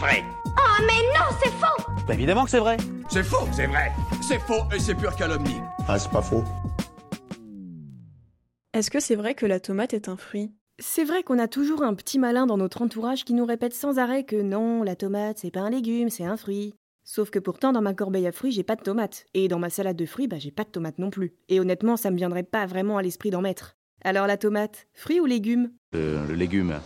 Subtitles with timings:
[0.00, 0.24] vrai.
[0.46, 2.78] Oh mais non, c'est faux Bah évidemment que c'est vrai.
[3.10, 3.92] C'est faux, c'est vrai.
[4.26, 5.60] C'est faux et c'est pure calomnie.
[5.86, 6.42] Ah, c'est pas faux.
[8.72, 10.52] Est-ce que c'est vrai que la tomate est un fruit?
[10.78, 13.98] C'est vrai qu'on a toujours un petit malin dans notre entourage qui nous répète sans
[13.98, 16.74] arrêt que non, la tomate c'est pas un légume, c'est un fruit.
[17.04, 19.26] Sauf que pourtant dans ma corbeille à fruits j'ai pas de tomate.
[19.34, 21.34] Et dans ma salade de fruits bah j'ai pas de tomate non plus.
[21.50, 23.76] Et honnêtement ça me viendrait pas vraiment à l'esprit d'en mettre.
[24.02, 25.72] Alors la tomate, fruit ou légume?
[25.94, 26.80] Euh, le légume.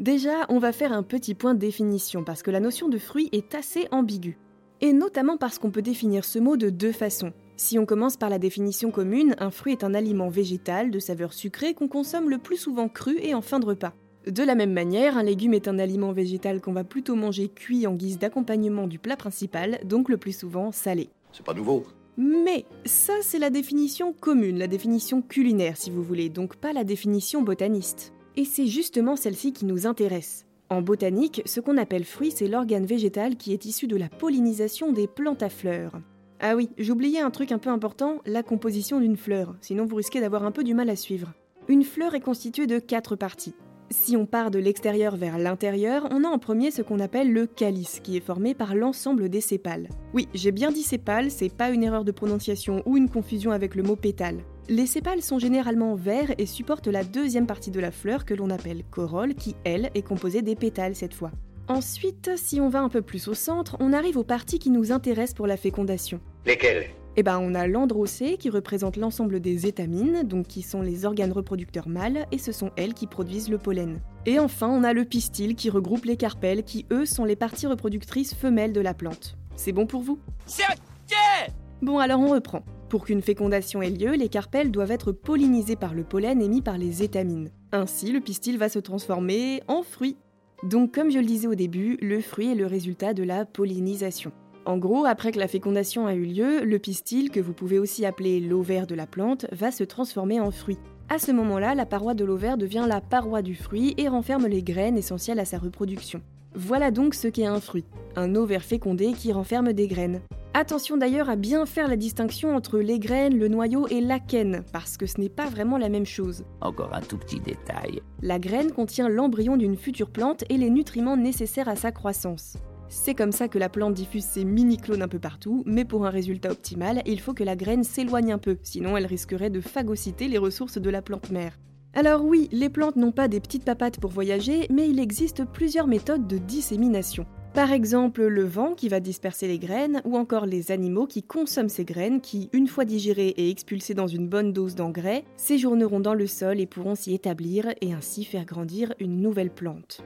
[0.00, 3.28] Déjà, on va faire un petit point de définition parce que la notion de fruit
[3.32, 4.38] est assez ambiguë.
[4.80, 7.34] Et notamment parce qu'on peut définir ce mot de deux façons.
[7.58, 11.34] Si on commence par la définition commune, un fruit est un aliment végétal de saveur
[11.34, 13.92] sucrée qu'on consomme le plus souvent cru et en fin de repas.
[14.26, 17.86] De la même manière, un légume est un aliment végétal qu'on va plutôt manger cuit
[17.86, 21.10] en guise d'accompagnement du plat principal, donc le plus souvent salé.
[21.30, 21.84] C'est pas nouveau.
[22.16, 26.84] Mais ça, c'est la définition commune, la définition culinaire si vous voulez, donc pas la
[26.84, 28.14] définition botaniste.
[28.40, 30.46] Et c'est justement celle-ci qui nous intéresse.
[30.70, 34.92] En botanique, ce qu'on appelle fruit, c'est l'organe végétal qui est issu de la pollinisation
[34.92, 36.00] des plantes à fleurs.
[36.40, 40.22] Ah oui, j'oubliais un truc un peu important, la composition d'une fleur, sinon vous risquez
[40.22, 41.34] d'avoir un peu du mal à suivre.
[41.68, 43.52] Une fleur est constituée de quatre parties.
[43.90, 47.46] Si on part de l'extérieur vers l'intérieur, on a en premier ce qu'on appelle le
[47.46, 49.90] calice, qui est formé par l'ensemble des sépales.
[50.14, 53.74] Oui, j'ai bien dit sépales, c'est pas une erreur de prononciation ou une confusion avec
[53.74, 54.38] le mot pétale.
[54.70, 58.50] Les sépales sont généralement verts et supportent la deuxième partie de la fleur que l'on
[58.50, 61.32] appelle corolle, qui elle est composée des pétales cette fois.
[61.66, 64.92] Ensuite, si on va un peu plus au centre, on arrive aux parties qui nous
[64.92, 66.20] intéressent pour la fécondation.
[66.46, 71.04] Lesquels Eh ben, on a l'androcée qui représente l'ensemble des étamines, donc qui sont les
[71.04, 74.00] organes reproducteurs mâles, et ce sont elles qui produisent le pollen.
[74.24, 77.66] Et enfin, on a le pistil qui regroupe les carpelles, qui eux sont les parties
[77.66, 79.36] reproductrices femelles de la plante.
[79.56, 80.20] C'est bon pour vous?
[80.46, 81.50] C'est ok
[81.82, 82.62] Bon, alors on reprend.
[82.90, 86.76] Pour qu'une fécondation ait lieu, les carpelles doivent être pollinisées par le pollen émis par
[86.76, 87.52] les étamines.
[87.70, 90.16] Ainsi, le pistil va se transformer en fruit.
[90.64, 94.32] Donc, comme je le disais au début, le fruit est le résultat de la pollinisation.
[94.66, 98.04] En gros, après que la fécondation a eu lieu, le pistil, que vous pouvez aussi
[98.04, 100.78] appeler l'ovaire de la plante, va se transformer en fruit.
[101.08, 104.64] À ce moment-là, la paroi de l'ovaire devient la paroi du fruit et renferme les
[104.64, 106.22] graines essentielles à sa reproduction.
[106.56, 107.84] Voilà donc ce qu'est un fruit,
[108.16, 110.20] un ovaire fécondé qui renferme des graines.
[110.52, 114.96] Attention d'ailleurs à bien faire la distinction entre les graines, le noyau et l'acène, parce
[114.96, 116.44] que ce n'est pas vraiment la même chose.
[116.60, 118.02] Encore un tout petit détail.
[118.20, 122.56] La graine contient l'embryon d'une future plante et les nutriments nécessaires à sa croissance.
[122.88, 126.10] C'est comme ça que la plante diffuse ses mini-clones un peu partout, mais pour un
[126.10, 130.26] résultat optimal, il faut que la graine s'éloigne un peu, sinon elle risquerait de phagocyter
[130.26, 131.56] les ressources de la plante mère.
[131.94, 135.86] Alors oui, les plantes n'ont pas des petites papates pour voyager, mais il existe plusieurs
[135.86, 137.24] méthodes de dissémination.
[137.54, 141.68] Par exemple, le vent qui va disperser les graines, ou encore les animaux qui consomment
[141.68, 146.14] ces graines qui, une fois digérées et expulsées dans une bonne dose d'engrais, séjourneront dans
[146.14, 150.00] le sol et pourront s'y établir et ainsi faire grandir une nouvelle plante.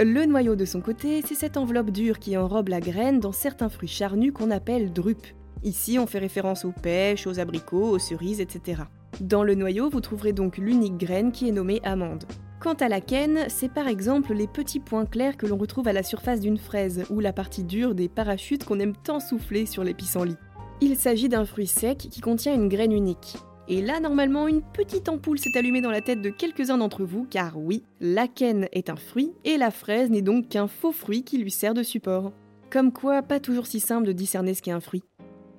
[0.00, 3.68] Le noyau de son côté, c'est cette enveloppe dure qui enrobe la graine dans certains
[3.68, 5.26] fruits charnus qu'on appelle drupes.
[5.62, 8.82] Ici, on fait référence aux pêches, aux abricots, aux cerises, etc.
[9.20, 12.24] Dans le noyau, vous trouverez donc l'unique graine qui est nommée amande.
[12.60, 15.92] Quant à la quenne, c'est par exemple les petits points clairs que l'on retrouve à
[15.92, 19.84] la surface d'une fraise ou la partie dure des parachutes qu'on aime tant souffler sur
[19.84, 20.36] les pissenlits.
[20.80, 23.36] Il s'agit d'un fruit sec qui contient une graine unique.
[23.68, 27.26] Et là, normalement, une petite ampoule s'est allumée dans la tête de quelques-uns d'entre vous,
[27.30, 31.22] car oui, la quenne est un fruit et la fraise n'est donc qu'un faux fruit
[31.22, 32.32] qui lui sert de support.
[32.70, 35.04] Comme quoi, pas toujours si simple de discerner ce qu'est un fruit.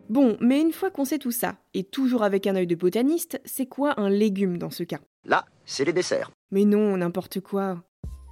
[0.10, 3.40] Bon, mais une fois qu'on sait tout ça, et toujours avec un œil de botaniste,
[3.46, 5.00] c'est quoi un légume dans ce cas?
[5.24, 6.32] Là, c'est les desserts.
[6.52, 7.84] Mais non, n'importe quoi.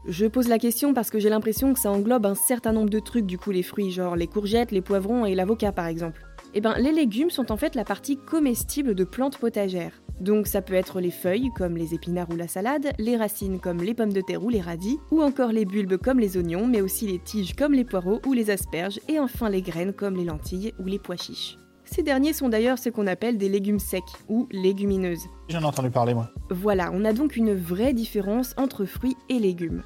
[0.08, 3.00] Je pose la question parce que j'ai l'impression que ça englobe un certain nombre de
[3.00, 6.22] trucs du coup les fruits, genre les courgettes, les poivrons et l'avocat par exemple.
[6.54, 10.02] Eh ben, les légumes sont en fait la partie comestible de plantes potagères.
[10.22, 13.84] Donc ça peut être les feuilles comme les épinards ou la salade, les racines comme
[13.84, 16.82] les pommes de terre ou les radis, ou encore les bulbes comme les oignons, mais
[16.82, 20.26] aussi les tiges comme les poireaux ou les asperges, et enfin les graines comme les
[20.26, 21.58] lentilles ou les pois chiches.
[21.90, 25.28] Ces derniers sont d'ailleurs ce qu'on appelle des légumes secs ou légumineuses.
[25.50, 26.30] J'en ai entendu parler, moi.
[26.50, 29.84] Voilà, on a donc une vraie différence entre fruits et légumes.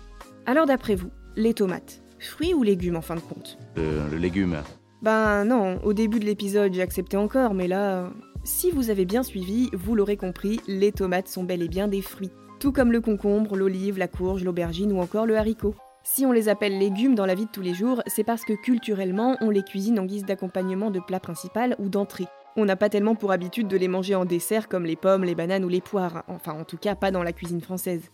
[0.47, 3.59] Alors d'après vous, les tomates, fruits ou légumes en fin de compte?
[3.77, 4.57] Euh, le légume.
[5.03, 8.11] Ben non, au début de l'épisode j'acceptais encore, mais là...
[8.43, 12.01] Si vous avez bien suivi, vous l'aurez compris, les tomates sont bel et bien des
[12.01, 12.31] fruits.
[12.59, 15.75] Tout comme le concombre, l'olive, la courge, l'aubergine ou encore le haricot.
[16.03, 18.53] Si on les appelle légumes dans la vie de tous les jours, c'est parce que
[18.53, 22.27] culturellement, on les cuisine en guise d'accompagnement de plat principal ou d'entrée.
[22.57, 25.35] On n'a pas tellement pour habitude de les manger en dessert comme les pommes, les
[25.35, 28.09] bananes ou les poires, enfin en tout cas pas dans la cuisine française.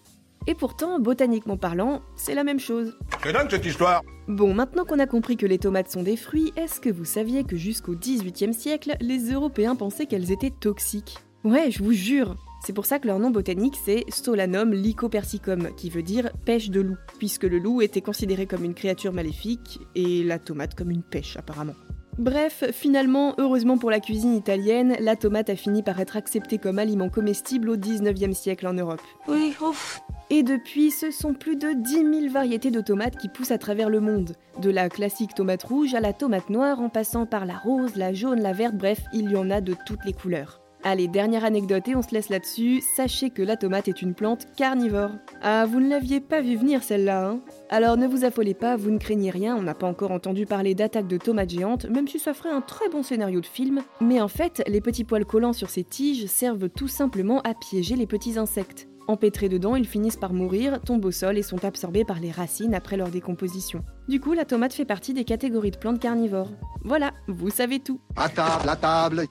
[0.47, 2.95] Et pourtant, botaniquement parlant, c'est la même chose.
[3.23, 6.51] C'est dingue cette histoire Bon, maintenant qu'on a compris que les tomates sont des fruits,
[6.57, 11.17] est-ce que vous saviez que jusqu'au XVIIIe siècle, les Européens pensaient qu'elles étaient toxiques?
[11.43, 12.35] Ouais, je vous jure
[12.67, 16.81] C'est pour ça que leur nom botanique c'est Solanum lycopersicum, qui veut dire pêche de
[16.81, 21.01] loup, puisque le loup était considéré comme une créature maléfique et la tomate comme une
[21.01, 21.75] pêche apparemment.
[22.17, 26.77] Bref, finalement, heureusement pour la cuisine italienne, la tomate a fini par être acceptée comme
[26.77, 28.99] aliment comestible au 19e siècle en Europe.
[29.29, 30.01] Oui, ouf.
[30.29, 33.89] Et depuis, ce sont plus de 10 000 variétés de tomates qui poussent à travers
[33.89, 34.33] le monde.
[34.61, 38.11] De la classique tomate rouge à la tomate noire en passant par la rose, la
[38.11, 40.59] jaune, la verte, bref, il y en a de toutes les couleurs.
[40.83, 44.45] Allez, dernière anecdote et on se laisse là-dessus, sachez que la tomate est une plante
[44.55, 45.09] carnivore.
[45.41, 47.39] Ah, vous ne l'aviez pas vu venir celle-là, hein?
[47.69, 50.75] Alors ne vous affolez pas, vous ne craignez rien, on n'a pas encore entendu parler
[50.75, 53.81] d'attaques de tomates géantes, même si ça ferait un très bon scénario de film.
[54.01, 57.95] Mais en fait, les petits poils collants sur ces tiges servent tout simplement à piéger
[57.95, 58.87] les petits insectes.
[59.09, 62.75] Empêtrés dedans, ils finissent par mourir, tombent au sol et sont absorbés par les racines
[62.75, 63.83] après leur décomposition.
[64.09, 66.51] Du coup, la tomate fait partie des catégories de plantes carnivores.
[66.83, 67.99] Voilà, vous savez tout.
[68.17, 69.23] À table, à table.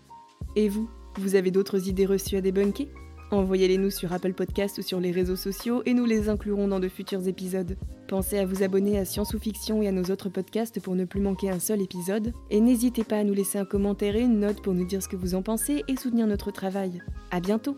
[0.56, 0.88] Et vous?
[1.20, 2.88] Vous avez d'autres idées reçues à débunker
[3.32, 6.78] Envoyez-les nous sur Apple Podcast ou sur les réseaux sociaux et nous les inclurons dans
[6.78, 7.76] de futurs épisodes.
[8.06, 11.04] Pensez à vous abonner à Science ou Fiction et à nos autres podcasts pour ne
[11.04, 12.32] plus manquer un seul épisode.
[12.50, 15.08] Et n'hésitez pas à nous laisser un commentaire et une note pour nous dire ce
[15.08, 17.02] que vous en pensez et soutenir notre travail.
[17.32, 17.76] À bientôt